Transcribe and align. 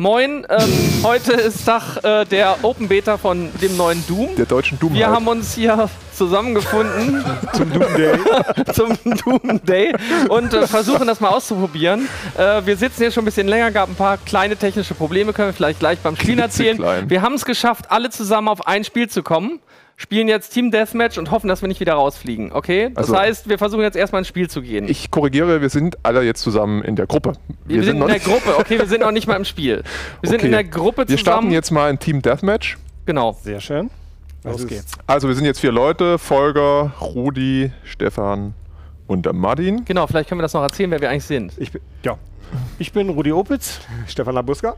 Moin, 0.00 0.46
ähm, 0.48 1.02
heute 1.02 1.32
ist 1.32 1.66
Tag 1.66 2.04
äh, 2.04 2.24
der 2.24 2.62
Open 2.62 2.86
Beta 2.86 3.18
von 3.18 3.50
dem 3.60 3.76
neuen 3.76 4.06
Doom. 4.06 4.36
Der 4.36 4.46
deutschen 4.46 4.78
Doom. 4.78 4.94
Wir 4.94 5.06
halt. 5.06 5.16
haben 5.16 5.26
uns 5.26 5.54
hier 5.54 5.90
zusammengefunden 6.14 7.24
zum 7.52 7.72
Doom 7.72 7.94
Day. 7.96 8.18
zum 8.74 8.96
Doom 9.04 9.60
Day 9.64 9.92
und 10.28 10.54
äh, 10.54 10.68
versuchen 10.68 11.08
das 11.08 11.18
mal 11.18 11.30
auszuprobieren. 11.30 12.08
Äh, 12.36 12.64
wir 12.64 12.76
sitzen 12.76 13.02
hier 13.02 13.10
schon 13.10 13.22
ein 13.22 13.24
bisschen 13.24 13.48
länger, 13.48 13.72
gab 13.72 13.88
ein 13.88 13.96
paar 13.96 14.18
kleine 14.18 14.56
technische 14.56 14.94
Probleme, 14.94 15.32
können 15.32 15.48
wir 15.48 15.52
vielleicht 15.52 15.80
gleich 15.80 15.98
beim 15.98 16.14
Spielen 16.14 16.38
erzählen. 16.38 16.78
Wir 17.10 17.20
haben 17.20 17.34
es 17.34 17.44
geschafft, 17.44 17.90
alle 17.90 18.10
zusammen 18.10 18.46
auf 18.46 18.68
ein 18.68 18.84
Spiel 18.84 19.08
zu 19.08 19.24
kommen. 19.24 19.58
Spielen 20.00 20.28
jetzt 20.28 20.50
Team 20.50 20.70
Deathmatch 20.70 21.18
und 21.18 21.32
hoffen, 21.32 21.48
dass 21.48 21.60
wir 21.60 21.66
nicht 21.66 21.80
wieder 21.80 21.94
rausfliegen, 21.94 22.52
okay? 22.52 22.90
Das 22.94 23.08
Also- 23.08 23.18
heißt, 23.18 23.48
wir 23.48 23.58
versuchen 23.58 23.80
jetzt 23.82 23.96
erstmal 23.96 24.20
ins 24.20 24.28
Spiel 24.28 24.48
zu 24.48 24.62
gehen. 24.62 24.88
Ich 24.88 25.10
korrigiere, 25.10 25.60
wir 25.60 25.70
sind 25.70 25.98
alle 26.04 26.22
jetzt 26.22 26.40
zusammen 26.40 26.82
in 26.84 26.94
der 26.94 27.08
Gruppe. 27.08 27.32
wir, 27.64 27.82
sind 27.82 27.94
in 27.94 27.98
noch 27.98 28.06
der 28.06 28.20
Gruppe, 28.20 28.56
okay? 28.58 28.78
Wir 28.78 28.86
sind 28.86 29.00
noch 29.00 29.10
nicht 29.10 29.26
mal 29.26 29.34
im 29.34 29.44
Spiel. 29.44 29.82
Wir 30.20 30.28
sind 30.30 30.38
Okay. 30.38 30.46
in 30.46 30.52
der 30.52 30.62
Gruppe 30.62 31.08
Wir 31.08 31.18
starten 31.18 31.40
zusammen. 31.40 31.50
jetzt 31.52 31.72
mal 31.72 31.90
ein 31.90 31.98
Team 31.98 32.22
Deathmatch. 32.22 32.78
Genau. 33.06 33.36
Sehr 33.42 33.60
schön. 33.60 33.90
Los 34.44 34.64
geht's. 34.68 34.92
Also 35.08 35.26
wir 35.26 35.34
sind 35.34 35.46
jetzt 35.46 35.58
vier 35.58 35.72
Leute. 35.72 36.16
Volker, 36.16 36.92
Rudi, 37.00 37.72
Stefan 37.82 38.54
und 39.08 39.26
der 39.26 39.32
Martin. 39.32 39.84
Genau, 39.84 40.06
vielleicht 40.06 40.28
können 40.28 40.38
wir 40.38 40.42
das 40.42 40.54
noch 40.54 40.62
erzählen, 40.62 40.92
wer 40.92 41.00
wir 41.00 41.10
eigentlich 41.10 41.24
sind. 41.24 41.52
Ich 41.58 41.72
bin 41.72 41.82
Ja. 42.04 42.16
Ich 42.78 42.92
bin 42.92 43.08
Rudi 43.10 43.32
Opitz. 43.32 43.80
Stefan 44.06 44.36
Labuska. 44.36 44.76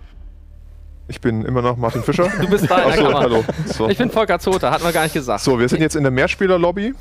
Ich 1.11 1.21
bin 1.21 1.45
immer 1.45 1.61
noch 1.61 1.77
Martin 1.77 2.03
Fischer. 2.05 2.29
Du 2.41 2.49
bist 2.49 2.71
da 2.71 2.79
in 2.83 2.91
der 2.93 3.07
Achso, 3.09 3.19
hallo. 3.19 3.45
So. 3.67 3.89
Ich 3.89 3.99
bin 3.99 4.11
Volker 4.11 4.39
Zota, 4.39 4.71
hatten 4.71 4.85
wir 4.85 4.93
gar 4.93 5.03
nicht 5.03 5.13
gesagt. 5.13 5.43
so, 5.43 5.59
wir 5.59 5.69
sind 5.69 5.81
jetzt 5.81 5.97
in 5.97 6.05
der 6.05 6.13
Mehrspieler-Lobby. 6.13 6.95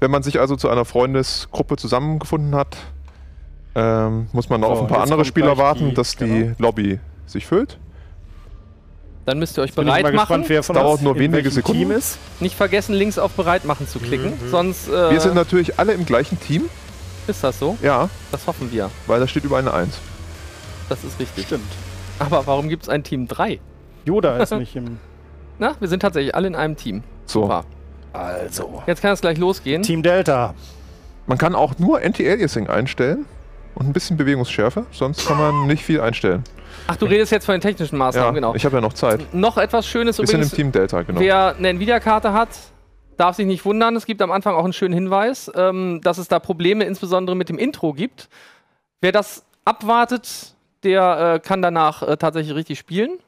Wenn 0.00 0.10
man 0.10 0.22
sich 0.22 0.40
also 0.40 0.56
zu 0.56 0.70
einer 0.70 0.86
Freundesgruppe 0.86 1.76
zusammengefunden 1.76 2.54
hat, 2.54 2.76
ähm, 3.74 4.28
muss 4.32 4.48
man 4.48 4.62
noch 4.62 4.68
So, 4.68 4.72
auf 4.74 4.80
ein 4.82 4.86
paar 4.88 5.00
jetzt 5.00 5.10
andere 5.12 5.26
Spieler 5.26 5.58
warten, 5.58 5.90
die- 5.90 5.94
dass 5.94 6.16
die 6.16 6.24
genau. 6.26 6.54
Lobby 6.58 7.00
sich 7.26 7.46
füllt. 7.46 7.78
Dann 9.26 9.38
müsst 9.38 9.58
ihr 9.58 9.62
euch 9.62 9.76
mal 9.76 9.84
bereit 9.84 10.06
gespannt, 10.06 10.28
machen. 10.30 10.44
wer 10.46 10.62
von 10.62 10.74
Dauert 10.76 10.92
uns 10.94 11.02
nur 11.02 11.18
wenige 11.18 11.50
Sekunden. 11.50 11.80
Team 11.80 11.90
ist. 11.90 12.16
Nicht 12.40 12.56
vergessen, 12.56 12.94
links 12.94 13.18
auf 13.18 13.32
bereit 13.32 13.66
machen 13.66 13.86
zu 13.86 13.98
klicken. 13.98 14.32
Sonst 14.50 14.88
äh, 14.88 15.10
Wir 15.10 15.20
sind 15.20 15.34
natürlich 15.34 15.78
alle 15.78 15.92
im 15.92 16.06
gleichen 16.06 16.40
Team. 16.40 16.64
ist 17.26 17.44
das 17.44 17.58
so. 17.58 17.76
Ja, 17.82 18.08
Das 18.32 18.46
hoffen 18.46 18.72
wir. 18.72 18.88
weil 19.06 19.20
da 19.20 19.28
steht 19.28 19.44
über 19.44 19.58
eine 19.58 19.74
Eins. 19.74 19.98
Das 20.88 21.04
ist 21.04 21.20
richtig. 21.20 21.44
Stimmt. 21.44 21.70
Aber 22.18 22.46
warum 22.46 22.68
gibt 22.68 22.84
es 22.84 22.88
ein 22.88 23.04
Team 23.04 23.28
3? 23.28 23.60
Yoda 24.04 24.36
ist 24.38 24.52
nicht 24.52 24.74
im. 24.76 24.98
Na, 25.58 25.74
wir 25.80 25.88
sind 25.88 26.00
tatsächlich 26.00 26.34
alle 26.34 26.46
in 26.46 26.54
einem 26.54 26.76
Team. 26.76 27.02
So. 27.26 27.42
Super. 27.42 27.64
Also. 28.12 28.82
Jetzt 28.86 29.02
kann 29.02 29.12
es 29.12 29.20
gleich 29.20 29.38
losgehen. 29.38 29.82
Team 29.82 30.02
Delta. 30.02 30.54
Man 31.26 31.36
kann 31.38 31.54
auch 31.54 31.78
nur 31.78 32.00
Anti-Aliasing 32.00 32.68
einstellen 32.68 33.26
und 33.74 33.86
ein 33.86 33.92
bisschen 33.92 34.16
Bewegungsschärfe, 34.16 34.86
sonst 34.92 35.26
kann 35.26 35.36
man 35.36 35.66
nicht 35.66 35.84
viel 35.84 36.00
einstellen. 36.00 36.42
Ach, 36.86 36.96
du 36.96 37.06
redest 37.06 37.32
jetzt 37.32 37.44
von 37.44 37.54
den 37.54 37.60
technischen 37.60 37.96
Ja, 37.96 37.98
Maßnahmen, 37.98 38.34
genau. 38.34 38.54
ich 38.54 38.64
habe 38.64 38.76
ja 38.76 38.80
noch 38.80 38.94
Zeit. 38.94 39.34
Noch 39.34 39.58
etwas 39.58 39.86
Schönes 39.86 40.18
Wir 40.18 40.26
sind 40.26 40.36
im 40.36 40.40
übrigens. 40.40 40.56
Team 40.56 40.72
Delta, 40.72 41.02
genau. 41.02 41.20
Wer 41.20 41.56
eine 41.56 41.68
Nvidia-Karte 41.68 42.32
hat, 42.32 42.48
darf 43.18 43.36
sich 43.36 43.46
nicht 43.46 43.64
wundern. 43.64 43.94
Es 43.94 44.06
gibt 44.06 44.22
am 44.22 44.30
Anfang 44.30 44.54
auch 44.54 44.64
einen 44.64 44.72
schönen 44.72 44.94
Hinweis, 44.94 45.50
ähm, 45.54 46.00
dass 46.02 46.18
es 46.18 46.28
da 46.28 46.38
Probleme 46.38 46.84
insbesondere 46.84 47.36
mit 47.36 47.50
dem 47.50 47.58
Intro 47.58 47.92
gibt. 47.92 48.28
Wer 49.00 49.12
das 49.12 49.44
abwartet, 49.64 50.54
der 50.84 51.34
äh, 51.36 51.46
kann 51.46 51.62
danach 51.62 52.02
äh, 52.02 52.16
tatsächlich 52.16 52.54
richtig 52.54 52.78
spielen. 52.78 53.18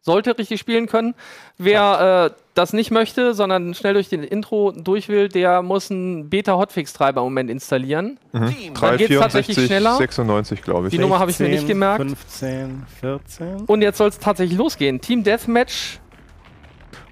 Sollte 0.00 0.38
richtig 0.38 0.60
spielen 0.60 0.86
können. 0.86 1.14
Wer 1.58 2.32
äh, 2.32 2.40
das 2.54 2.72
nicht 2.72 2.90
möchte, 2.90 3.34
sondern 3.34 3.74
schnell 3.74 3.94
durch 3.94 4.08
den 4.08 4.22
Intro 4.22 4.70
durch 4.72 5.08
will, 5.08 5.28
der 5.28 5.60
muss 5.60 5.90
einen 5.90 6.30
Beta-Hotfix-Treiber 6.30 7.20
im 7.20 7.24
Moment 7.26 7.50
installieren. 7.50 8.18
Mhm. 8.32 8.74
Dann 8.80 8.96
geht's 8.96 9.18
tatsächlich 9.18 9.56
364, 9.56 9.66
schneller. 9.66 9.96
96, 9.96 10.62
glaube 10.62 10.86
ich. 10.86 10.92
Die 10.92 10.98
Nummer 10.98 11.18
habe 11.18 11.30
ich 11.30 11.38
mir 11.40 11.48
nicht 11.48 11.66
16, 11.66 11.68
gemerkt. 11.68 12.00
15, 12.00 12.86
14. 13.00 13.60
Und 13.66 13.82
jetzt 13.82 13.98
soll 13.98 14.08
es 14.08 14.18
tatsächlich 14.18 14.56
losgehen. 14.56 15.00
Team 15.00 15.24
Deathmatch. 15.24 15.98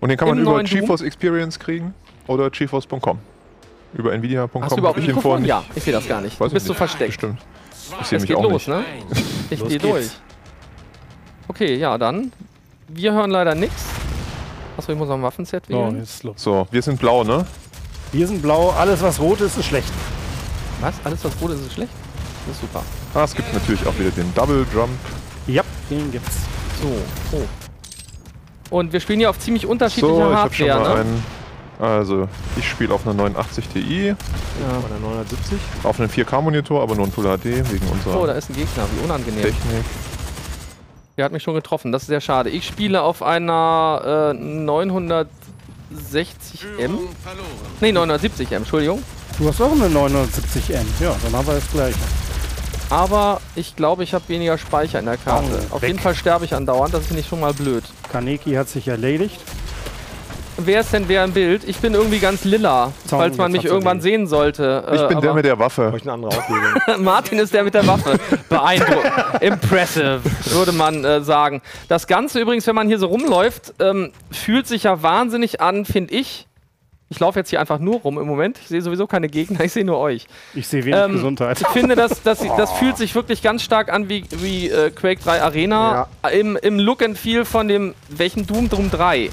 Und 0.00 0.08
den 0.08 0.16
kann 0.16 0.28
man 0.28 0.38
über 0.38 0.52
neuen 0.52 0.66
Doom? 0.66 0.80
GeForce 0.80 1.02
Experience 1.02 1.58
kriegen 1.58 1.92
oder 2.28 2.50
gegeforce.com. 2.50 3.18
Über 3.94 4.12
nvidia.com. 4.12 4.62
Hast 4.62 4.72
du 4.72 4.78
überhaupt 4.78 4.98
ein 4.98 5.06
Mikrofon? 5.06 5.44
Ja, 5.44 5.64
ich 5.74 5.82
sehe 5.82 5.92
das 5.92 6.06
gar 6.06 6.20
nicht. 6.20 6.38
Weiß 6.38 6.48
du 6.48 6.54
bist 6.54 6.66
so 6.66 6.74
versteckt. 6.74 7.08
Bestimmt. 7.10 7.40
Ich 8.00 8.06
sehe 8.06 8.16
Es 8.16 8.22
mich 8.22 8.28
geht 8.28 8.36
auch 8.36 8.42
los, 8.42 8.66
nicht. 8.66 8.68
ne? 8.68 8.84
Ich 9.50 9.60
Los 9.60 9.68
gehe 9.68 9.78
geht's. 9.78 9.82
durch. 9.92 10.10
Okay, 11.48 11.76
ja, 11.76 11.96
dann. 11.98 12.32
Wir 12.88 13.12
hören 13.12 13.30
leider 13.30 13.54
nichts. 13.54 13.84
Achso, 14.76 14.92
ich 14.92 14.98
muss 14.98 15.08
noch 15.08 15.14
ein 15.16 15.22
Waffenset 15.22 15.64
So, 15.66 15.72
wählen. 15.74 16.06
los. 16.22 16.34
So, 16.36 16.66
wir 16.70 16.82
sind 16.82 16.98
blau, 16.98 17.24
ne? 17.24 17.46
Wir 18.12 18.26
sind 18.26 18.42
blau. 18.42 18.70
Alles, 18.70 19.02
was 19.02 19.18
rot 19.20 19.40
ist, 19.40 19.56
ist 19.56 19.66
schlecht. 19.66 19.92
Was? 20.80 20.94
Alles, 21.04 21.24
was 21.24 21.32
rot 21.40 21.52
ist, 21.52 21.60
ist 21.66 21.72
schlecht? 21.74 21.92
Das 22.46 22.54
ist 22.56 22.60
super. 22.60 22.82
Ah, 23.14 23.24
es 23.24 23.34
gibt 23.34 23.52
natürlich 23.52 23.86
auch 23.86 23.98
wieder 23.98 24.10
den 24.10 24.32
Double 24.34 24.66
Jump. 24.72 24.90
Ja, 25.46 25.62
den 25.90 26.10
gibt's. 26.12 26.36
So, 26.82 26.88
oh. 27.38 27.42
Und 28.76 28.92
wir 28.92 29.00
spielen 29.00 29.20
hier 29.20 29.30
auf 29.30 29.38
ziemlich 29.38 29.62
So, 29.62 29.68
unterschiedlicher 29.68 30.30
ich 30.30 30.36
habe 30.36 30.54
schon 30.54 30.70
Hardware, 30.70 30.94
mal 30.94 31.04
ne? 31.04 31.10
einen. 31.10 31.24
Also, 31.78 32.28
ich 32.56 32.68
spiele 32.68 32.94
auf 32.94 33.06
einer 33.06 33.14
89 33.14 33.68
Ti, 33.68 34.06
Ja. 34.08 34.14
Bei 34.14 34.88
der 34.88 34.98
970. 35.00 35.58
auf 35.82 36.00
einem 36.00 36.08
4K-Monitor, 36.08 36.82
aber 36.82 36.94
nur 36.94 37.06
ein 37.06 37.12
Full 37.12 37.24
HD 37.24 37.44
wegen 37.70 37.86
unserer 37.88 38.20
Oh, 38.22 38.26
da 38.26 38.32
ist 38.32 38.48
ein 38.48 38.56
Gegner. 38.56 38.84
Wie 38.98 39.04
unangenehm. 39.04 39.42
Technik. 39.42 39.84
Der 41.18 41.24
hat 41.26 41.32
mich 41.32 41.42
schon 41.42 41.54
getroffen. 41.54 41.92
Das 41.92 42.02
ist 42.02 42.08
sehr 42.08 42.20
schade. 42.20 42.50
Ich 42.50 42.66
spiele 42.66 43.02
auf 43.02 43.22
einer 43.22 44.32
äh, 44.34 44.38
960M. 44.38 45.26
Nee, 47.80 47.90
970M, 47.92 48.54
Entschuldigung. 48.56 49.02
Du 49.38 49.48
hast 49.48 49.60
auch 49.60 49.72
eine 49.72 49.86
970M. 49.88 50.80
Ja, 51.00 51.14
dann 51.22 51.32
haben 51.34 51.46
wir 51.46 51.54
das 51.54 51.70
gleiche. 51.70 51.98
Aber 52.88 53.40
ich 53.56 53.74
glaube, 53.76 54.04
ich 54.04 54.14
habe 54.14 54.24
weniger 54.28 54.56
Speicher 54.58 54.98
in 55.00 55.06
der 55.06 55.16
Karte. 55.16 55.66
Oh, 55.70 55.76
Auf 55.76 55.82
weg. 55.82 55.88
jeden 55.88 56.00
Fall 56.00 56.14
sterbe 56.14 56.44
ich 56.44 56.54
andauernd. 56.54 56.94
Das 56.94 57.06
finde 57.06 57.20
ich 57.20 57.28
schon 57.28 57.40
mal 57.40 57.52
blöd. 57.52 57.82
Kaneki 58.10 58.52
hat 58.54 58.68
sich 58.68 58.86
erledigt. 58.88 59.40
Wer 60.58 60.80
ist 60.80 60.92
denn 60.92 61.04
wer 61.08 61.24
im 61.24 61.32
Bild? 61.32 61.64
Ich 61.68 61.76
bin 61.78 61.92
irgendwie 61.94 62.18
ganz 62.18 62.44
lila, 62.44 62.92
Zaun, 63.06 63.18
falls 63.20 63.36
man 63.36 63.52
mich 63.52 63.64
irgendwann 63.66 64.00
sehen 64.00 64.26
sollte. 64.26 64.84
Ich 64.92 65.00
Äh, 65.02 65.08
bin 65.08 65.20
der 65.20 65.34
mit 65.34 65.44
der 65.44 65.58
Waffe. 65.58 65.92
Ich 65.96 66.02
eine 66.02 66.12
andere 66.12 66.30
Auslegung. 66.30 67.04
Martin 67.04 67.38
ist 67.38 67.52
der 67.52 67.62
mit 67.64 67.74
der 67.74 67.86
Waffe. 67.86 68.18
Beeindruckend. 68.48 69.12
Impressive, 69.42 70.20
würde 70.46 70.72
man 70.72 71.04
äh, 71.04 71.20
sagen. 71.22 71.60
Das 71.88 72.06
Ganze 72.06 72.40
übrigens, 72.40 72.66
wenn 72.66 72.74
man 72.74 72.88
hier 72.88 72.98
so 72.98 73.06
rumläuft, 73.06 73.74
ähm, 73.80 74.12
fühlt 74.30 74.66
sich 74.66 74.84
ja 74.84 75.02
wahnsinnig 75.02 75.60
an, 75.60 75.84
finde 75.84 76.14
ich. 76.14 76.46
Ich 77.08 77.20
laufe 77.20 77.38
jetzt 77.38 77.50
hier 77.50 77.60
einfach 77.60 77.78
nur 77.78 78.00
rum 78.00 78.18
im 78.18 78.26
Moment. 78.26 78.58
Ich 78.60 78.66
sehe 78.68 78.82
sowieso 78.82 79.06
keine 79.06 79.28
Gegner, 79.28 79.60
ich 79.60 79.72
sehe 79.72 79.84
nur 79.84 79.98
euch. 79.98 80.26
Ich 80.54 80.66
sehe 80.66 80.84
wenig 80.84 80.98
Ähm, 81.00 81.12
Gesundheit. 81.12 81.60
Ich 81.60 81.68
finde, 81.68 81.94
das, 81.94 82.22
das, 82.22 82.40
das 82.56 82.72
fühlt 82.72 82.96
sich 82.96 83.14
wirklich 83.14 83.42
ganz 83.42 83.62
stark 83.62 83.92
an 83.92 84.08
wie, 84.08 84.24
wie 84.38 84.68
äh, 84.70 84.90
Quake 84.90 85.20
3 85.22 85.42
Arena. 85.42 86.08
Im, 86.32 86.56
Im 86.56 86.78
Look 86.80 87.02
and 87.04 87.16
Feel 87.16 87.44
von 87.44 87.68
dem, 87.68 87.94
welchen 88.08 88.46
Doom 88.46 88.68
Doom 88.70 88.90
3. 88.90 89.30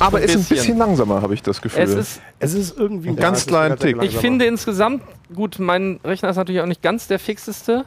Aber 0.00 0.20
ist 0.20 0.34
ein 0.34 0.44
bisschen. 0.44 0.78
langsamer, 0.78 1.22
habe 1.22 1.34
ich 1.34 1.42
das 1.42 1.60
Gefühl. 1.60 1.82
Es 1.82 1.94
ist, 1.94 2.20
Es 2.38 2.54
ist 2.54 2.78
irgendwie 2.78 3.10
Ein 3.10 3.16
ganz 3.16 3.46
relativ 3.50 3.98
Tick. 3.98 4.02
ich 4.02 4.16
finde 4.16 4.46
insgesamt, 4.46 5.02
gut, 5.34 5.58
mein 5.58 6.00
Rechner 6.04 6.30
ist 6.30 6.36
natürlich 6.36 6.60
auch 6.60 6.66
nicht 6.66 6.82
ganz 6.82 7.06
der 7.06 7.18
fixeste. 7.18 7.84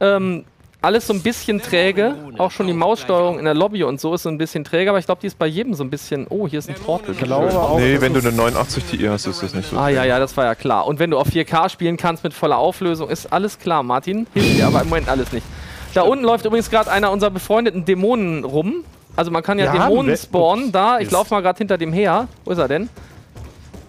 Ähm, 0.00 0.44
alles 0.82 1.06
so 1.06 1.14
ein 1.14 1.22
bisschen 1.22 1.62
träge. 1.62 2.16
Auch 2.38 2.50
schon 2.50 2.66
die 2.66 2.72
Maussteuerung 2.72 3.38
in 3.38 3.44
der 3.44 3.54
Lobby 3.54 3.84
und 3.84 4.00
so 4.00 4.14
ist 4.14 4.24
so 4.24 4.28
ein 4.28 4.36
bisschen 4.36 4.64
träge, 4.64 4.90
aber 4.90 4.98
ich 4.98 5.06
glaube, 5.06 5.20
die 5.20 5.28
ist 5.28 5.38
bei 5.38 5.46
jedem 5.46 5.74
so 5.74 5.84
ein 5.84 5.90
bisschen. 5.90 6.26
Oh, 6.28 6.48
hier 6.48 6.58
ist 6.58 6.68
ein 6.68 6.74
Portal. 6.74 7.14
glaube 7.14 7.50
Schön. 7.50 7.56
auch, 7.60 7.78
nee, 7.78 8.00
wenn 8.00 8.12
du 8.12 8.18
eine 8.20 8.32
89 8.32 8.84
Ti 8.84 8.98
hast, 9.08 9.26
ist 9.26 9.42
das 9.42 9.54
nicht 9.54 9.70
so. 9.70 9.76
Ah 9.78 9.88
ja, 9.88 10.04
ja, 10.04 10.18
das 10.18 10.36
war 10.36 10.44
ja 10.44 10.54
klar. 10.56 10.86
Und 10.86 10.98
wenn 10.98 11.10
du 11.10 11.18
auf 11.18 11.28
4K 11.28 11.68
spielen 11.68 11.96
kannst 11.96 12.24
mit 12.24 12.34
voller 12.34 12.58
Auflösung, 12.58 13.08
ist 13.08 13.32
alles 13.32 13.58
klar, 13.58 13.82
Martin. 13.84 14.26
Hilft 14.34 14.58
dir 14.58 14.66
aber 14.66 14.82
im 14.82 14.88
Moment 14.88 15.08
alles 15.08 15.32
nicht. 15.32 15.46
Da 15.94 16.02
unten 16.02 16.24
läuft 16.24 16.44
übrigens 16.46 16.68
gerade 16.70 16.90
einer 16.90 17.12
unserer 17.12 17.30
befreundeten 17.30 17.84
Dämonen 17.84 18.44
rum. 18.44 18.84
Also 19.16 19.30
man 19.30 19.42
kann 19.42 19.58
ja 19.58 19.70
haben 19.72 19.90
Dämonen 19.90 20.16
spawnen. 20.16 20.72
Da, 20.72 20.98
ich 20.98 21.10
laufe 21.10 21.32
mal 21.34 21.40
gerade 21.42 21.58
hinter 21.58 21.76
dem 21.78 21.92
her. 21.92 22.28
Wo 22.44 22.50
ist 22.52 22.58
er 22.58 22.68
denn? 22.68 22.88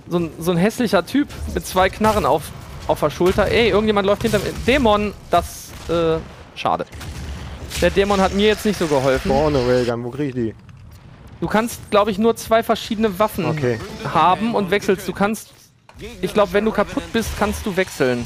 So 0.09 0.19
ein, 0.19 0.31
so 0.38 0.51
ein 0.51 0.57
hässlicher 0.57 1.06
Typ 1.06 1.30
mit 1.53 1.65
zwei 1.65 1.89
Knarren 1.89 2.25
auf, 2.25 2.44
auf 2.88 3.00
der 3.00 3.09
Schulter. 3.09 3.47
Ey, 3.47 3.69
irgendjemand 3.69 4.06
läuft 4.06 4.21
hinter 4.24 4.39
mir. 4.39 4.51
Dämon, 4.68 5.13
das, 5.31 5.69
äh, 5.89 6.18
schade. 6.56 6.86
Der 7.81 7.89
Dämon 7.89 8.19
hat 8.19 8.33
mir 8.33 8.47
jetzt 8.47 8.65
nicht 8.65 8.77
so 8.77 8.88
geholfen. 8.88 9.31
Vorne 9.31 9.59
Railgun, 9.65 10.03
wo 10.03 10.09
kriege 10.09 10.27
ich 10.30 10.36
die? 10.36 10.56
Du 11.39 11.47
kannst, 11.47 11.89
glaube 11.89 12.12
ich, 12.12 12.18
nur 12.18 12.36
zwei 12.36 12.63
verschiedene 12.63 13.18
Waffen 13.19 13.45
Okay. 13.45 13.80
haben 14.13 14.56
und 14.56 14.71
wechselst. 14.71 15.07
Du 15.07 15.13
kannst, 15.13 15.53
ich 16.21 16.33
glaube, 16.33 16.53
wenn 16.53 16.65
du 16.65 16.71
kaputt 16.71 17.03
bist, 17.12 17.30
kannst 17.39 17.65
du 17.65 17.75
wechseln. 17.75 18.25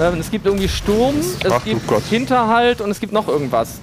Ähm, 0.00 0.18
es 0.18 0.30
gibt 0.30 0.46
irgendwie 0.46 0.68
Sturm, 0.68 1.16
es 1.18 1.36
Ach 1.50 1.62
du 1.62 1.70
gibt. 1.76 2.06
Hinterhalt 2.08 2.80
und 2.80 2.90
es 2.90 2.98
gibt 2.98 3.12
noch 3.12 3.28
irgendwas, 3.28 3.78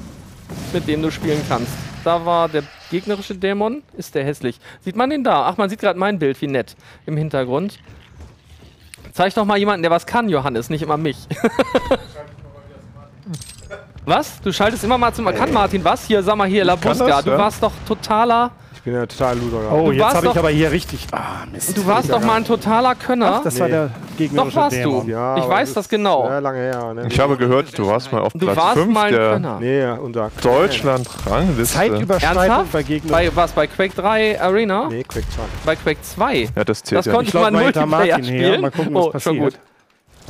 mit 0.74 0.88
dem 0.88 1.02
du 1.02 1.12
spielen 1.12 1.42
kannst. 1.48 1.72
Da 2.06 2.24
war 2.24 2.48
der 2.48 2.62
gegnerische 2.92 3.34
Dämon. 3.34 3.82
Ist 3.98 4.14
der 4.14 4.24
hässlich? 4.24 4.60
Sieht 4.82 4.96
man 4.96 5.10
den 5.10 5.24
da? 5.24 5.48
Ach, 5.48 5.58
man 5.58 5.72
sieht 5.72 5.80
gerade 5.80 5.98
mein 5.98 6.20
Bild, 6.20 6.40
wie 6.40 6.46
nett 6.46 6.76
im 7.08 7.18
Hintergrund. 7.18 7.80
Zeig 9.12 9.34
doch 9.34 9.44
mal 9.44 9.58
jemanden, 9.58 9.82
der 9.82 9.90
was 9.90 10.06
kann, 10.06 10.30
Johannes, 10.30 10.70
nicht 10.70 10.84
immer 10.84 10.98
mich. 10.98 11.16
was? 14.06 14.40
Du 14.42 14.54
schaltest 14.54 14.84
immer 14.84 15.00
mal 15.00 15.14
zum. 15.14 15.26
Kann 15.34 15.52
Martin 15.52 15.84
was? 15.84 16.06
Hier, 16.06 16.22
sag 16.22 16.36
mal 16.36 16.48
hier, 16.48 16.64
Labuska. 16.64 17.24
Du 17.24 17.32
warst 17.32 17.64
doch 17.64 17.74
totaler. 17.88 18.52
Ich 18.86 18.92
bin 18.92 19.00
ja 19.00 19.06
total 19.08 19.36
Loser. 19.40 19.58
Oh, 19.74 19.86
Du 19.88 19.92
jetzt 19.94 20.04
warst 20.04 20.16
habe 20.18 20.28
ich 20.28 20.32
doch- 20.34 20.40
aber 20.42 20.50
hier 20.50 20.70
richtig. 20.70 21.08
Ah, 21.12 21.44
Mist. 21.52 21.76
Du 21.76 21.88
warst 21.88 22.12
doch 22.12 22.22
mal 22.22 22.36
ein 22.36 22.46
totaler 22.46 22.94
Könner. 22.94 23.38
Ach, 23.40 23.44
das 23.44 23.60
war 23.60 23.66
Nee. 23.66 23.74
der. 23.74 23.90
gegnerischer 24.16 24.50
Doch 24.52 24.56
warst 24.56 24.76
Dämon. 24.78 25.06
du. 25.08 25.12
Ja, 25.12 25.38
Ich 25.38 25.48
weiß 25.50 25.74
das 25.74 25.90
genau. 25.90 26.28
Sehr 26.28 26.40
lange 26.40 26.60
her. 26.60 26.94
Ne? 26.94 27.08
Ich 27.10 27.20
habe 27.20 27.36
gehört, 27.36 27.76
du 27.76 27.88
warst 27.88 28.12
mal 28.12 28.22
auf 28.22 28.34
Du 28.34 28.46
Platz 28.46 28.56
warst 28.58 28.78
5 28.78 28.94
mal 28.94 29.06
ein 29.08 29.14
der 29.14 29.32
Könner. 29.32 29.58
Nee, 29.60 29.88
unser. 30.00 30.30
Deutschland-Rangliste. 30.40 31.76
Zeitüberschreitung 31.78 32.38
Ernsthaft? 32.44 32.72
bei 32.74 32.84
Gegnern. 32.84 33.12
Bei 33.12 33.36
was? 33.36 33.52
Bei 33.54 33.66
Quake 33.66 33.96
3 33.96 34.40
Arena? 34.40 34.88
Nee, 34.90 35.04
Quick 35.04 35.26
2. 35.32 35.42
Bei 35.66 35.76
Quake 35.76 36.02
2? 36.04 36.50
Ja, 36.56 36.64
das 36.64 36.84
zählt 36.84 37.00
Das 37.00 37.06
ja 37.08 37.12
konnte 37.12 37.26
nicht. 37.26 37.36
ich 37.36 37.42
mal 37.42 37.52
Multiplayer 37.52 37.88
Martin 37.88 38.24
her. 38.24 38.24
spielen. 38.24 38.62
Mal 38.62 38.72
gucken, 38.72 38.94
was 38.94 39.02
oh, 39.04 39.20
schon 39.20 39.38
passiert. 39.40 39.60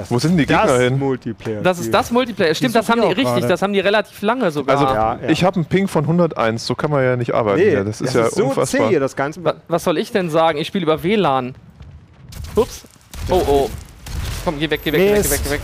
Gut. 0.03 0.11
Wo 0.11 0.19
sind 0.19 0.37
die 0.37 0.45
Gegner 0.45 0.67
Das 0.67 0.81
hin? 0.81 0.99
Multiplayer. 0.99 1.61
Das 1.61 1.79
ist 1.79 1.93
das 1.93 2.11
Multiplayer. 2.11 2.53
Stimmt, 2.53 2.75
das 2.75 2.89
haben 2.89 3.01
die 3.01 3.07
wir 3.07 3.17
richtig. 3.17 3.33
gerade. 3.35 3.47
Das 3.47 3.61
haben 3.61 3.73
die 3.73 3.79
relativ 3.79 4.21
lange 4.21 4.51
sogar. 4.51 4.77
Also, 4.79 4.93
Ja, 4.93 5.19
ja. 5.21 5.29
ich 5.29 5.43
habe 5.43 5.55
einen 5.57 5.65
Ping 5.65 5.87
von 5.87 6.03
101, 6.03 6.65
so 6.65 6.75
kann 6.75 6.91
man 6.91 7.03
ja 7.03 7.15
nicht 7.15 7.33
arbeiten. 7.33 7.59
Nee, 7.59 7.83
das 7.83 8.01
ist 8.01 8.13
ja 8.13 8.29
so 8.29 8.45
unfassbar. 8.45 8.89
zäh, 8.89 8.99
das 8.99 9.15
Ganze. 9.15 9.43
Wa- 9.43 9.55
was 9.67 9.83
soll 9.83 9.97
ich 9.97 10.11
denn 10.11 10.29
sagen? 10.29 10.57
Ich 10.57 10.67
spiele 10.67 10.83
über 10.83 11.01
WLAN. 11.03 11.55
Ups. 12.55 12.83
Oh, 13.29 13.41
oh. 13.47 13.69
Komm, 14.43 14.59
geh 14.59 14.69
weg, 14.69 14.81
geh 14.83 14.91
weg, 14.93 14.99
geh 15.01 15.13
weg, 15.15 15.23
geh 15.23 15.29
weg, 15.31 15.41
geh 15.45 15.49
weg. 15.51 15.61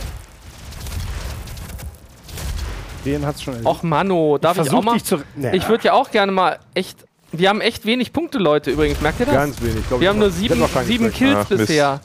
Den 3.06 3.26
hat's 3.26 3.42
schon. 3.42 3.66
Och, 3.66 3.82
Mano, 3.84 4.38
darf 4.38 4.58
ich, 4.58 4.64
Versuch 4.64 4.78
auch 4.80 4.84
mal? 4.84 4.94
dich 4.94 5.04
zu. 5.06 5.18
Nee. 5.36 5.56
Ich 5.56 5.68
würde 5.68 5.86
ja 5.86 5.94
auch 5.94 6.12
gerne 6.12 6.32
mal 6.32 6.60
echt. 6.74 7.06
Wir 7.32 7.50
haben 7.50 7.62
echt 7.62 7.86
wenig 7.86 8.12
Punkte, 8.14 8.38
Leute, 8.38 8.72
übrigens. 8.72 9.00
Merkt 9.02 9.22
ihr 9.22 9.26
das? 9.26 9.36
Ganz 9.36 9.62
wenig. 9.62 9.88
Glaub, 9.88 10.00
wir 10.02 10.06
ich 10.06 10.10
haben 10.10 10.20
nur 10.20 10.28
ich 10.28 10.34
sieben, 10.36 10.64
sieben. 10.86 11.12
Kills 11.12 11.38
Ach, 11.46 11.50
Mist. 11.50 11.68
bisher. 11.68 12.02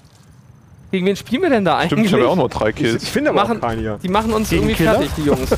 Gegen 0.92 1.04
wen 1.06 1.16
spielen 1.16 1.42
wir 1.42 1.50
denn 1.50 1.64
da 1.64 1.76
eigentlich? 1.78 1.88
Stimmt, 1.92 2.06
ich 2.06 2.12
habe 2.12 2.22
ja 2.22 2.28
auch 2.28 2.36
nur 2.36 2.48
drei 2.48 2.68
Ich, 2.70 2.76
Kills. 2.76 3.02
ich 3.02 3.10
finde 3.10 3.30
aber 3.30 3.42
Machen- 3.42 3.58
auch 3.62 3.66
keinen 3.68 3.80
hier. 3.80 3.98
Die 4.02 4.08
machen 4.08 4.32
uns 4.32 4.48
Gegen 4.50 4.62
irgendwie 4.62 4.76
Killer? 4.76 4.92
fertig, 4.92 5.10
die 5.16 5.22
Jungs. 5.24 5.50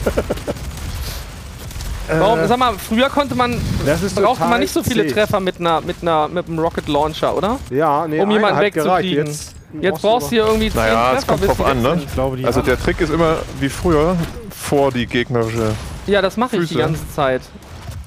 Warum, 2.11 2.47
sag 2.47 2.59
mal, 2.59 2.73
früher 2.79 3.11
konnte 3.11 3.35
man, 3.35 3.61
Das 3.85 4.03
ist 4.03 4.15
brauchte 4.17 4.45
man 4.47 4.61
nicht 4.61 4.73
so 4.73 4.83
viele 4.83 5.07
zäh. 5.07 5.13
Treffer 5.13 5.41
mit 5.41 5.61
einer, 5.61 5.83
mit 5.83 5.97
einer, 6.01 6.27
mit 6.29 6.47
einem 6.49 6.59
Rocket 6.59 6.89
Launcher, 6.89 7.37
oder? 7.37 7.59
Ja, 7.71 8.07
nee, 8.09 8.19
um 8.21 8.31
jemanden 8.31 8.61
wegzukriegen. 8.61 9.27
Jetzt, 9.27 9.55
Jetzt 9.83 10.01
brauchst 10.01 10.29
du 10.29 10.37
hier 10.37 10.47
irgendwie 10.47 10.71
zehn 10.71 10.81
Naja, 10.81 11.13
es 11.13 11.19
Treffer, 11.19 11.27
kommt 11.27 11.41
bis 11.41 11.49
drauf 11.49 11.59
die 11.59 11.65
an, 11.71 11.83
ne? 11.83 12.03
Ich 12.03 12.15
glaube, 12.15 12.37
die 12.39 12.47
Also 12.47 12.63
der 12.63 12.81
Trick 12.81 12.99
ist 13.03 13.11
immer 13.11 13.37
wie 13.61 13.69
früher 13.69 14.17
vor 14.51 14.91
die 14.91 15.05
gegnerische. 15.07 15.73
Ja, 16.07 16.23
das 16.23 16.39
mache 16.39 16.57
ich 16.57 16.71
die 16.71 16.77
ganze 16.77 17.07
Zeit. 17.15 17.43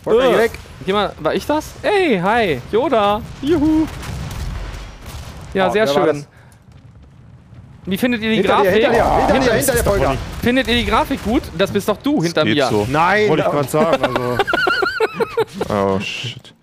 Äh. 0.08 0.10
weg. 0.10 0.52
Geh 0.84 0.94
mal, 0.94 1.14
war 1.20 1.36
ich 1.36 1.46
das? 1.46 1.66
Ey, 1.84 2.20
hi, 2.20 2.60
Yoda. 2.72 3.22
Juhu. 3.44 3.86
Ja, 5.54 5.68
Oh, 5.68 5.72
sehr 5.72 5.86
schön. 5.86 6.26
Wie 7.86 7.98
findet 7.98 8.22
ihr 8.22 8.30
die 8.30 8.36
Hinter 8.38 8.58
dir, 8.58 8.64
Grafik? 8.64 8.84
hinter 8.84 8.92
dir, 8.92 9.04
hinter 9.16 9.34
dir, 9.34 9.46
das 9.50 9.56
hinter 9.58 9.72
dir, 9.74 9.78
doch 9.84 9.92
Volker. 9.92 10.10
wohl 10.12 10.18
Findet 10.44 10.68
ihr 10.68 10.76
die 10.76 10.86
Grafik 10.86 11.24
gut? 11.24 11.42
Das 11.58 11.72
bist 11.72 11.88
doch 11.90 11.98
du 11.98 12.22
hinter 12.22 12.46
mir. 12.46 12.68
so. 12.68 12.88
Nein, 12.90 13.30
Wollte 13.30 13.44
ich 13.44 13.50
gerade 13.52 13.68
sagen. 13.70 14.04
Also, 14.06 14.38
Oh 15.70 16.00
shit. 16.00 16.54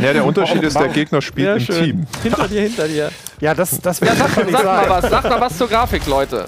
Ja, 0.00 0.12
der 0.12 0.24
Unterschied 0.24 0.62
ist, 0.62 0.78
der 0.78 0.88
Gegner 0.88 1.20
spielt 1.20 1.46
Sehr 1.46 1.56
im 1.56 1.60
schön. 1.60 1.84
Team. 1.84 2.06
Hinter 2.22 2.48
dir, 2.48 2.60
hinter 2.62 2.88
dir. 2.88 3.10
ja, 3.40 3.54
das, 3.54 3.80
das 3.80 4.00
will 4.00 4.08
Ja, 4.08 4.14
ich 4.14 4.20
sag, 4.34 4.46
nicht 4.46 4.52
sag 4.56 4.64
mal 4.64 4.88
was, 4.90 5.10
sag 5.10 5.24
mal 5.24 5.40
was 5.40 5.58
zur 5.58 5.68
Grafik, 5.68 6.06
Leute. 6.06 6.46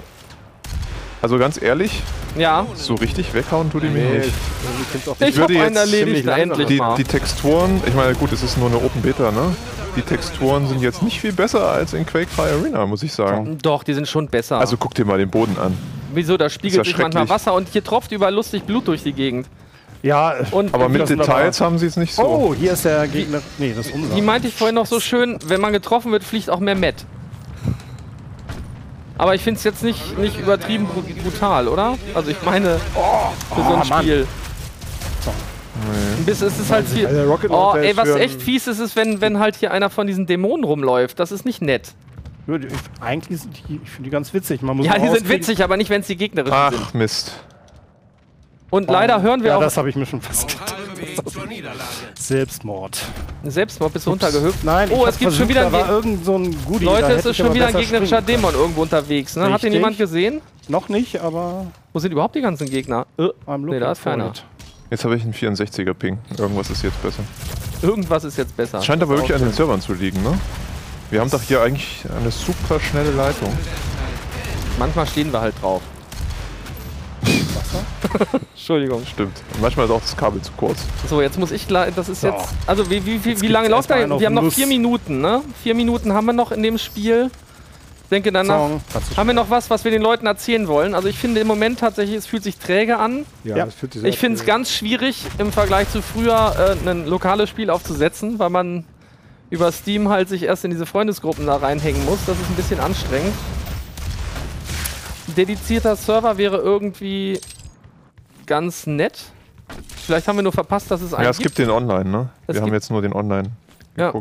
Also 1.21 1.37
ganz 1.37 1.61
ehrlich, 1.61 2.01
Ja. 2.35 2.65
so 2.73 2.95
richtig 2.95 3.33
weghauen 3.33 3.71
tut 3.71 3.83
die 3.83 3.89
mir 3.89 3.99
Nee, 4.03 4.17
nicht. 4.19 4.29
ich 4.95 5.07
auch 5.09 5.15
Ich 5.19 5.35
würde 5.37 5.53
hab 5.59 5.65
einen 5.67 5.75
jetzt 5.75 5.93
erledigt, 5.93 6.69
Die, 6.69 6.81
die 6.97 7.03
Texturen, 7.03 7.81
ich 7.85 7.93
meine, 7.93 8.15
gut, 8.15 8.31
es 8.31 8.41
ist 8.41 8.57
nur 8.57 8.69
eine 8.69 8.77
Open 8.77 9.01
Beta, 9.03 9.29
ne? 9.31 9.55
Die 9.95 10.01
Texturen 10.01 10.67
sind 10.67 10.81
jetzt 10.81 11.01
nicht 11.03 11.19
viel 11.19 11.33
besser 11.33 11.67
als 11.69 11.93
in 11.93 12.05
Quake 12.05 12.27
3 12.35 12.43
Arena, 12.43 12.85
muss 12.85 13.03
ich 13.03 13.13
sagen. 13.13 13.57
Doch, 13.61 13.83
die 13.83 13.93
sind 13.93 14.07
schon 14.07 14.27
besser. 14.27 14.57
Also 14.59 14.77
guck 14.77 14.93
dir 14.95 15.05
mal 15.05 15.17
den 15.17 15.29
Boden 15.29 15.57
an. 15.57 15.77
Wieso? 16.13 16.37
Da 16.37 16.49
spiegelt 16.49 16.85
sich 16.85 16.97
manchmal. 16.97 17.27
Wasser 17.29 17.53
und 17.53 17.69
hier 17.69 17.83
tropft 17.83 18.11
überall 18.11 18.33
lustig 18.33 18.63
Blut 18.63 18.87
durch 18.87 19.03
die 19.03 19.13
Gegend. 19.13 19.47
Ja, 20.03 20.33
Und 20.51 20.73
Aber 20.73 20.89
mit 20.89 21.07
Details 21.07 21.61
haben 21.61 21.77
sie 21.77 21.85
es 21.85 21.95
nicht 21.95 22.15
so. 22.15 22.23
oh, 22.23 22.55
hier 22.55 22.73
ist 22.73 22.85
der 22.85 23.07
Gegner. 23.07 23.41
Nee, 23.59 23.73
das 23.75 23.87
ist 23.87 23.93
unser. 23.95 24.15
Wie 24.15 24.21
meinte 24.21 24.47
ich 24.47 24.55
vorhin 24.55 24.75
noch 24.75 24.87
so 24.87 24.99
schön, 24.99 25.37
wenn 25.45 25.61
man 25.61 25.73
getroffen 25.73 26.11
wird, 26.11 26.23
fliegt 26.23 26.49
auch 26.49 26.59
mehr 26.59 26.75
Met. 26.75 27.05
Aber 29.17 29.35
ich 29.35 29.43
finde 29.43 29.59
es 29.59 29.63
jetzt 29.63 29.83
nicht, 29.83 30.17
nicht 30.17 30.39
übertrieben 30.39 30.87
bru- 30.87 31.21
brutal, 31.21 31.67
oder? 31.67 31.95
Also 32.15 32.31
ich 32.31 32.41
meine, 32.43 32.79
für 32.79 33.61
so 33.61 33.73
ein 33.75 33.81
oh, 33.83 33.85
Mann. 33.89 34.01
Spiel. 34.01 34.27
Ein 36.17 36.25
bisschen 36.25 36.47
ist 36.47 36.59
es 36.59 36.71
halt 36.71 36.87
viel. 36.87 37.07
Also 37.07 37.23
Rocket 37.31 37.51
Oh, 37.51 37.73
ey, 37.75 37.95
was 37.97 38.09
echt 38.09 38.41
fies 38.41 38.67
ist, 38.67 38.79
ist, 38.79 38.95
wenn, 38.95 39.21
wenn 39.21 39.39
halt 39.39 39.55
hier 39.55 39.71
einer 39.71 39.89
von 39.89 40.07
diesen 40.07 40.25
Dämonen 40.25 40.63
rumläuft. 40.63 41.19
Das 41.19 41.31
ist 41.31 41.45
nicht 41.45 41.61
nett. 41.61 41.93
Ja, 42.47 42.57
die- 42.57 42.67
Eigentlich 42.99 43.41
sind 43.41 43.55
die, 43.69 43.79
ich 43.83 43.89
finde 43.89 44.03
die 44.05 44.09
ganz 44.09 44.33
witzig. 44.33 44.61
Man 44.61 44.77
muss 44.77 44.85
Ja, 44.85 44.97
die 44.97 45.09
sind 45.09 45.29
witzig, 45.29 45.63
aber 45.63 45.77
nicht, 45.77 45.89
wenn 45.89 46.01
es 46.01 46.07
die 46.07 46.17
gegnerischen 46.17 46.69
sind. 46.71 46.81
Ach, 46.87 46.93
Mist. 46.93 47.33
Und 48.69 48.89
leider 48.89 49.21
hören 49.21 49.41
wir 49.43 49.49
Ja, 49.49 49.57
auch 49.57 49.61
das 49.61 49.75
habe 49.77 49.89
ich 49.89 49.95
mir 49.95 50.05
schon 50.05 50.21
fast 50.21 50.47
gedacht. 50.47 50.75
Selbstmord. 52.17 52.97
Selbstmord 53.43 53.93
bist 53.93 54.05
du 54.05 54.11
runtergehüpft. 54.11 54.63
Nein, 54.63 54.89
oh, 54.91 55.05
es 55.05 55.17
gibt 55.17 55.31
schon 55.33 55.47
versucht, 55.47 55.49
wieder 55.49 55.61
da 55.61 55.67
ein 55.67 55.73
war 55.73 55.83
Ge 55.85 55.91
irgend 55.95 56.25
so 56.25 56.35
ein 56.37 56.55
Goodie. 56.65 56.85
Leute, 56.85 57.11
es 57.13 57.25
ist 57.25 57.37
schon 57.37 57.53
wieder 57.53 57.67
ein 57.67 57.75
gegnerischer. 57.75 58.21
Dämon 58.21 58.53
irgendwo 58.53 58.83
unterwegs. 58.83 59.35
Ne? 59.35 59.51
Hat 59.51 59.63
den 59.63 59.73
jemand 59.73 59.97
gesehen? 59.97 60.41
Noch 60.67 60.89
nicht, 60.89 61.19
aber 61.19 61.67
Wo 61.91 61.99
sind 61.99 62.11
überhaupt 62.11 62.35
die 62.35 62.41
ganzen 62.41 62.69
Gegner? 62.69 63.07
Äh, 63.17 63.23
I'm 63.47 63.65
nee, 63.69 63.79
da 63.79 63.91
ist 63.91 64.03
keiner. 64.03 64.27
it. 64.27 64.43
Jetzt 64.91 65.05
habe 65.05 65.15
ich 65.15 65.23
einen 65.23 65.33
64er 65.33 65.93
Ping. 65.93 66.17
Irgendwas 66.37 66.69
ist 66.69 66.83
jetzt 66.83 67.01
besser. 67.01 67.23
Irgendwas 67.81 68.25
ist 68.25 68.37
jetzt 68.37 68.55
besser. 68.57 68.81
Scheint 68.81 69.01
aber 69.01 69.15
wirklich 69.15 69.33
an 69.33 69.39
den 69.39 69.53
Servern 69.53 69.79
zu 69.79 69.93
liegen, 69.93 70.21
ne? 70.21 70.37
Wir 71.09 71.21
haben 71.21 71.31
doch 71.31 71.41
hier 71.41 71.61
eigentlich 71.61 72.03
eine 72.19 72.29
super 72.29 72.77
schnelle 72.77 73.11
Leitung. 73.11 73.57
Manchmal 74.77 75.07
stehen 75.07 75.31
wir 75.31 75.39
halt 75.39 75.55
drauf. 75.61 75.81
Entschuldigung. 78.53 79.05
Stimmt. 79.05 79.41
Und 79.53 79.61
manchmal 79.61 79.85
ist 79.85 79.91
auch 79.93 80.01
das 80.01 80.17
Kabel 80.17 80.41
zu 80.41 80.51
kurz. 80.57 80.79
So, 81.07 81.21
jetzt 81.21 81.39
muss 81.39 81.51
ich. 81.51 81.67
Das 81.67 82.09
ist 82.09 82.23
jetzt. 82.23 82.49
Also, 82.67 82.89
wie, 82.89 83.05
wie, 83.05 83.23
wie, 83.23 83.39
wie 83.39 83.47
lange 83.47 83.69
läuft 83.69 83.89
da? 83.89 83.95
Wir 84.19 84.25
haben 84.25 84.33
noch 84.33 84.51
vier 84.51 84.67
Minuten, 84.67 85.21
ne? 85.21 85.41
Vier 85.63 85.73
Minuten 85.73 86.11
haben 86.11 86.25
wir 86.25 86.33
noch 86.33 86.51
in 86.51 86.63
dem 86.63 86.77
Spiel. 86.77 87.31
Ich 88.11 88.13
denke, 88.13 88.33
danach 88.33 88.57
Song. 88.57 88.81
Haben 89.15 89.27
wir 89.27 89.33
noch 89.33 89.49
was, 89.49 89.69
was 89.69 89.85
wir 89.85 89.91
den 89.91 90.01
Leuten 90.01 90.25
erzählen 90.25 90.67
wollen. 90.67 90.95
Also, 90.95 91.07
ich 91.07 91.17
finde 91.17 91.39
im 91.39 91.47
Moment 91.47 91.79
tatsächlich, 91.79 92.17
es 92.17 92.25
fühlt 92.27 92.43
sich 92.43 92.57
träge 92.57 92.97
an. 92.97 93.25
Ja, 93.45 93.55
Ja. 93.55 93.65
das 93.65 93.73
fühlt 93.73 93.93
sich 93.93 94.01
sehr 94.01 94.09
Ich 94.09 94.17
finde 94.17 94.37
es 94.37 94.45
ganz 94.45 94.69
schwierig, 94.69 95.23
im 95.37 95.53
Vergleich 95.53 95.89
zu 95.89 96.01
früher 96.01 96.75
äh, 96.85 96.89
ein 96.89 97.07
lokales 97.07 97.49
Spiel 97.49 97.69
aufzusetzen, 97.69 98.37
weil 98.37 98.49
man 98.49 98.83
über 99.49 99.71
Steam 99.71 100.09
halt 100.09 100.27
sich 100.27 100.43
erst 100.43 100.65
in 100.65 100.71
diese 100.71 100.85
Freundesgruppen 100.85 101.45
da 101.47 101.55
reinhängen 101.55 102.03
muss. 102.03 102.19
Das 102.27 102.37
ist 102.37 102.49
ein 102.49 102.55
bisschen 102.57 102.81
anstrengend. 102.81 103.33
Dedizierter 105.37 105.95
Server 105.95 106.37
wäre 106.37 106.57
irgendwie 106.57 107.39
ganz 108.45 108.87
nett. 108.87 109.19
Vielleicht 110.05 110.27
haben 110.27 110.35
wir 110.35 110.43
nur 110.43 110.51
verpasst, 110.51 110.91
dass 110.91 111.01
es 111.01 111.13
einen 111.13 111.23
Ja, 111.23 111.29
es 111.29 111.37
gibt 111.37 111.57
den 111.57 111.69
Online, 111.69 112.09
ne? 112.09 112.29
Es 112.47 112.55
Wir 112.55 112.61
haben 112.61 112.65
gibt- 112.65 112.75
jetzt 112.75 112.91
nur 112.91 113.01
den 113.01 113.13
Online 113.13 113.51
Ja. 113.95 114.13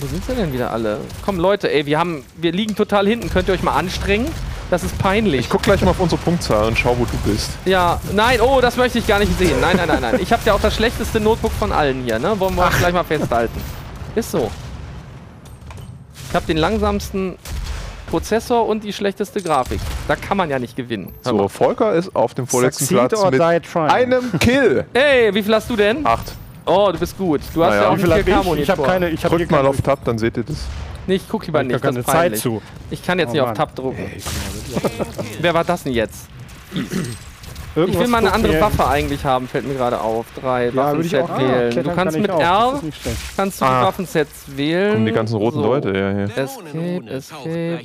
Wo 0.00 0.06
sind 0.06 0.24
sie 0.24 0.34
denn 0.34 0.52
wieder 0.52 0.70
alle? 0.70 1.00
Komm 1.24 1.38
Leute, 1.38 1.72
ey, 1.72 1.84
wir 1.84 1.98
haben, 1.98 2.24
wir 2.36 2.52
liegen 2.52 2.76
total 2.76 3.08
hinten. 3.08 3.30
Könnt 3.30 3.48
ihr 3.48 3.54
euch 3.54 3.64
mal 3.64 3.74
anstrengen? 3.74 4.28
Das 4.70 4.84
ist 4.84 4.96
peinlich. 4.98 5.40
Ich 5.40 5.50
guck 5.50 5.62
gleich 5.62 5.80
mal 5.80 5.90
auf 5.90 5.98
unsere 5.98 6.20
Punktzahl 6.20 6.66
und 6.66 6.78
schau, 6.78 6.96
wo 6.98 7.04
du 7.04 7.16
bist. 7.30 7.50
Ja, 7.64 8.00
nein, 8.12 8.40
oh, 8.40 8.60
das 8.60 8.76
möchte 8.76 8.98
ich 8.98 9.06
gar 9.06 9.18
nicht 9.18 9.36
sehen. 9.38 9.60
Nein, 9.60 9.76
nein, 9.76 9.88
nein, 9.88 10.00
nein. 10.00 10.20
Ich 10.20 10.32
habe 10.32 10.42
ja 10.44 10.52
auch 10.52 10.60
das 10.60 10.76
schlechteste 10.76 11.18
Notebook 11.18 11.52
von 11.52 11.72
allen 11.72 12.04
hier, 12.04 12.18
ne? 12.18 12.38
Wollen 12.38 12.54
wir 12.54 12.70
gleich 12.78 12.92
mal 12.92 13.02
festhalten. 13.04 13.60
Ist 14.14 14.30
so. 14.30 14.50
Ich 16.28 16.34
habe 16.34 16.46
den 16.46 16.58
langsamsten 16.58 17.36
Prozessor 18.08 18.66
und 18.66 18.84
die 18.84 18.92
schlechteste 18.92 19.42
Grafik. 19.42 19.80
Da 20.06 20.16
kann 20.16 20.36
man 20.36 20.50
ja 20.50 20.58
nicht 20.58 20.76
gewinnen. 20.76 21.12
So. 21.22 21.48
Volker 21.48 21.94
ist 21.94 22.14
auf 22.14 22.34
dem 22.34 22.46
vorletzten 22.46 22.84
Succeed 22.84 23.08
Platz 23.08 23.30
mit 23.30 23.90
einem 23.90 24.38
Kill. 24.38 24.84
Ey, 24.92 25.34
wie 25.34 25.42
viel 25.42 25.54
hast 25.54 25.68
du 25.70 25.76
denn? 25.76 26.06
Acht. 26.06 26.34
Oh, 26.68 26.90
du 26.92 26.98
bist 26.98 27.16
gut. 27.18 27.40
Du 27.54 27.62
hast 27.64 27.70
Naja. 27.70 27.82
ja 27.82 27.88
auch 27.88 27.92
einen 27.94 28.10
hab 28.12 28.18
ich? 28.20 28.26
Ich 28.28 28.34
4K-Monitor. 28.34 28.76
habe 28.76 28.82
keine. 28.86 29.08
Ich 29.10 29.24
habe 29.24 29.36
Drückt 29.36 29.50
mal 29.50 29.66
auf 29.66 29.80
Tab, 29.80 30.04
dann 30.04 30.18
seht 30.18 30.36
ihr 30.36 30.44
das. 30.44 30.56
Nee, 31.06 31.14
ich 31.16 31.28
guck 31.28 31.46
lieber 31.46 31.62
ich 31.62 31.66
nicht. 31.68 31.74
hab 31.76 31.82
keine 31.82 32.04
Zeit 32.04 32.36
zu. 32.36 32.60
Ich 32.90 33.02
kann 33.04 33.18
jetzt 33.18 33.30
Oh 33.30 33.32
nicht 33.32 33.40
auf 33.40 33.48
Mann. 33.48 33.56
Tab 33.56 33.74
drucken. 33.74 34.10
Wer 35.40 35.54
war 35.54 35.64
das 35.64 35.82
denn 35.84 35.94
jetzt? 35.94 36.26
Ich 36.74 37.98
will 37.98 38.08
mal 38.08 38.18
eine 38.18 38.32
andere 38.32 38.60
Waffe 38.60 38.86
eigentlich 38.88 39.24
haben, 39.24 39.46
fällt 39.48 39.66
mir 39.66 39.74
gerade 39.74 40.00
auf. 40.00 40.26
Drei 40.40 40.64
Ja, 40.64 40.68
ich 40.70 40.76
Waffenset 40.76 41.22
auch- 41.22 41.30
Ah, 41.30 41.38
wählen. 41.38 41.70
Du 41.70 41.82
kannst 41.94 41.96
kann 42.14 42.22
mit 42.22 42.30
ich. 42.30 42.40
R 42.40 42.80
nicht 42.82 42.98
kannst 43.36 43.60
du 43.60 43.64
die 43.64 43.70
Ah. 43.70 43.82
Waffensets 43.84 44.30
wählen. 44.48 44.92
Kommen 44.94 45.06
die 45.06 45.12
ganzen 45.12 45.36
roten 45.36 45.56
so. 45.58 45.62
Leute, 45.62 45.88
ja, 45.96 46.10
hier. 46.12 46.44
Escape, 46.44 47.10
Escape. 47.10 47.80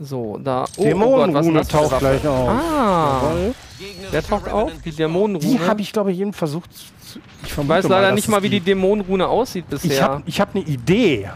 So, 0.00 0.38
da. 0.42 0.64
Oh, 0.78 0.84
oh 0.84 1.16
Gott, 1.16 1.34
was 1.34 1.46
für 1.46 1.52
eine 1.52 1.66
taucht 1.68 1.98
gleich 1.98 2.26
auf. 2.26 2.48
Ah, 2.48 3.20
Jawohl. 3.22 3.54
Wer 4.10 4.22
taucht 4.26 4.48
auf? 4.48 4.70
Die 4.84 4.90
Die 4.90 4.96
Dämonenrune. 4.96 5.66
habe 5.66 5.80
ich, 5.80 5.92
glaube 5.92 6.12
ich, 6.12 6.18
jeden 6.18 6.32
versucht. 6.32 6.70
zu- 6.74 7.18
Ich 7.44 7.50
Ich 7.52 7.56
weiß 7.68 7.88
leider 7.88 8.06
dass 8.08 8.14
nicht 8.14 8.28
mal, 8.28 8.42
wie 8.42 8.48
die 8.48 8.60
Dämonenrune 8.60 9.26
aussieht 9.26 9.68
bisher. 9.68 9.90
Ich 9.92 10.02
habe 10.02 10.22
ich 10.26 10.40
hab 10.40 10.54
eine 10.54 10.64
Idee. 10.64 11.28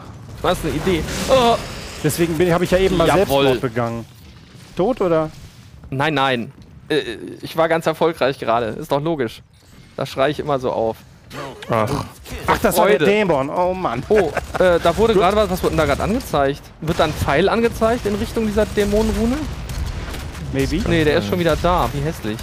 Hast 0.43 0.65
eine 0.65 0.75
Idee. 0.75 1.03
Oh. 1.29 1.57
Deswegen 2.05 2.53
habe 2.53 2.65
ich 2.65 2.71
ja 2.71 2.79
eben 2.79 2.97
mal 2.97 3.07
Jawohl. 3.09 3.19
Selbstmord 3.45 3.61
begangen. 3.61 4.05
Tot 4.77 5.01
oder? 5.01 5.31
Nein, 5.91 6.15
nein. 6.15 6.53
Äh, 6.89 7.01
Ich 7.43 7.57
war 7.57 7.69
ganz 7.69 7.87
erfolgreich 7.87 8.39
gerade. 8.39 8.67
Ist 8.67 8.93
doch 8.93 9.01
logisch. 9.03 9.43
Da 9.97 10.05
schreie 10.07 10.31
ich 10.31 10.39
immer 10.39 10.59
so 10.59 10.71
auf. 10.73 10.97
Ach, 11.69 12.05
Ach, 12.47 12.59
das 12.59 12.77
war 12.77 12.87
der 12.87 12.99
Freude. 12.99 13.05
Dämon. 13.11 13.51
Oh 13.51 13.75
Mann. 13.75 14.03
Oh, 14.09 14.31
äh, 14.61 14.79
da 14.81 14.97
wurde 14.97 15.15
gerade 15.15 15.37
was. 15.37 15.51
Was 15.51 15.63
wurde 15.63 15.71
denn 15.71 15.79
da 15.79 15.87
gerade 15.87 16.03
angezeigt? 16.05 16.63
Wird 16.81 17.01
da 17.01 17.05
ein 17.05 17.13
Pfeil 17.13 17.49
angezeigt 17.49 18.07
in 18.07 18.15
Richtung 18.15 18.47
dieser 18.47 18.67
Dämonenrune? 18.67 19.37
Maybe. 20.57 20.83
Nee, 20.89 21.05
der 21.05 21.19
ist 21.19 21.29
schon 21.29 21.39
wieder 21.39 21.55
da. 21.61 21.89
Wie 21.93 22.01
hässlich. 22.01 22.39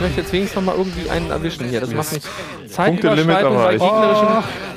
möchte 0.00 0.20
jetzt 0.20 0.32
wenigstens 0.32 0.56
noch 0.56 0.62
mal 0.74 0.76
irgendwie 0.76 1.08
einen 1.08 1.30
erwischen 1.30 1.66
hier. 1.68 1.80
Das 1.80 1.90
macht 1.90 2.12
mich 2.12 2.22
Zeitüberschreitung 2.70 3.54
bei 3.54 3.72
gegnerischen. 3.78 4.28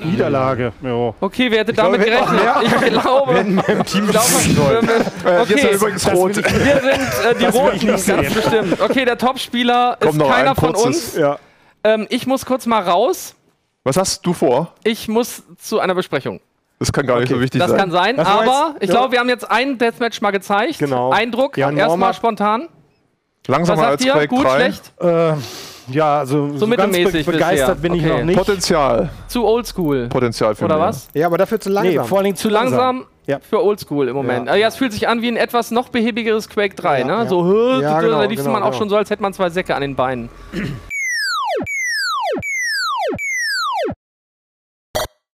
Niederlage. 0.06 0.72
Ja. 0.82 1.14
Okay, 1.20 1.52
wer 1.52 1.60
hätte 1.60 1.74
damit 1.74 2.02
gerechnet? 2.04 2.42
Ich 2.64 2.76
glaube. 2.92 3.34
Wir 3.34 3.40
hätten 3.40 3.60
im 3.60 3.86
Team 3.86 4.06
ich 4.06 4.56
glaube. 4.56 4.78
Äh, 5.26 5.40
Jetzt 5.40 5.52
Okay. 5.52 5.68
ist 5.70 5.74
übrigens 5.82 6.08
rot. 6.14 6.36
Wir 6.38 6.44
sind 6.44 6.50
äh, 6.56 7.36
die 7.40 7.46
Roten, 7.46 7.76
ich 7.76 7.88
ganz 7.88 8.06
sehen. 8.06 8.34
bestimmt. 8.34 8.80
Okay, 8.82 9.04
der 9.04 9.18
Topspieler 9.18 9.98
ist 10.00 10.18
keiner 10.18 10.52
ein 10.52 10.56
von 10.56 10.76
uns. 10.76 11.16
Ja. 11.18 11.40
Ähm, 11.84 12.08
ich 12.10 12.26
muss 12.26 12.46
kurz 12.46 12.66
mal 12.66 12.82
raus. 12.84 13.36
Was 13.84 13.98
hast 13.98 14.26
du 14.26 14.34
vor? 14.34 14.74
Ich 14.84 15.08
muss 15.08 15.44
zu 15.58 15.80
einer 15.80 15.96
Besprechung. 15.96 16.40
Das 16.80 16.92
kann 16.94 17.08
gar 17.08 17.20
nicht 17.20 17.30
so 17.30 17.40
wichtig 17.42 17.60
Das 17.60 17.72
sein. 17.72 17.80
kann 17.80 17.92
sein, 17.92 18.18
Das 18.18 18.28
war 18.28 18.42
aber 18.42 18.76
ich 18.80 18.88
ja. 18.90 18.96
glaube, 18.96 19.12
wir 19.14 19.20
haben 19.20 19.30
jetzt 19.30 19.50
ein 19.50 19.78
Deathmatch 19.78 20.22
mal 20.22 20.32
gezeigt. 20.32 20.78
Genau. 20.80 21.10
Eindruck, 21.12 21.58
Ja, 21.58 21.72
erstmal 21.72 22.14
spontan. 22.14 22.68
Was 23.48 23.56
Langsamer 23.56 23.78
sagt 23.82 23.92
als 23.94 24.06
ihr? 24.06 24.12
Quake 24.12 24.28
Gut, 24.28 24.44
3. 24.46 24.56
schlecht? 24.56 24.94
Äh, 25.02 25.34
ja, 25.90 26.20
also 26.20 26.50
so, 26.50 26.68
ganz 26.68 26.92
mittelmäßig 26.92 27.26
be 27.26 27.32
begeistert 27.32 27.82
bisher. 27.82 27.90
bin 27.90 27.94
ich 27.96 28.06
Okay. 28.06 28.18
noch 28.20 28.26
nicht. 28.26 28.38
Potenzial. 28.38 29.10
Zu 29.28 29.46
oldschool. 29.46 30.08
Potenzial 30.10 30.54
für 30.54 30.66
Oder 30.66 30.78
mehr. 30.78 30.88
was? 30.88 31.08
ja, 31.14 31.26
aber 31.28 31.38
dafür 31.38 31.60
zu 31.60 31.70
langsam. 31.70 31.94
Nee, 31.96 32.04
vor 32.08 32.20
allem 32.20 32.36
Zu 32.36 32.50
langsam 32.50 33.06
Ja. 33.26 33.40
für 33.40 33.64
oldschool 33.64 34.10
im 34.10 34.16
Moment. 34.16 34.48
Ja. 34.48 34.54
Ja. 34.54 34.60
ja, 34.62 34.68
es 34.68 34.76
fühlt 34.76 34.92
sich 34.92 35.08
an 35.08 35.22
wie 35.22 35.30
ein 35.30 35.38
etwas 35.38 35.72
noch 35.72 35.90
behäbiges 35.90 36.48
Quake 36.50 36.76
3, 36.76 37.00
Ja, 37.00 37.06
ne? 37.06 37.14
ja. 37.14 37.26
So, 37.26 37.46
hö, 37.46 37.82
Ja, 37.82 37.94
da 37.96 38.02
genau, 38.02 38.22
lief 38.24 38.40
genau, 38.40 38.52
man 38.52 38.62
auch 38.64 38.68
genau. 38.68 38.78
schon 38.80 38.90
so, 38.90 38.98
als 38.98 39.10
hätte 39.10 39.22
man 39.22 39.34
zwei 39.34 39.50
Säcke 39.50 39.74
an 39.76 39.82
den 39.82 39.96
Beinen. 39.96 40.30